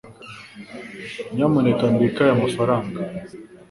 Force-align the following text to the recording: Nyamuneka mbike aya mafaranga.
Nyamuneka 1.35 1.83
mbike 1.93 2.19
aya 2.23 2.41
mafaranga. 2.43 2.99